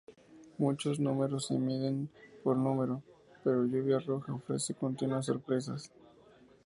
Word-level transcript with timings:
Muchos 0.57 0.99
números 0.99 1.45
se 1.45 1.59
miden 1.59 2.09
por 2.43 2.57
números, 2.57 3.03
pero 3.43 3.67
"Lluvia 3.67 3.99
roja" 3.99 4.33
ofrece 4.33 4.73
continuas 4.73 5.27
sorpresas. 5.27 5.91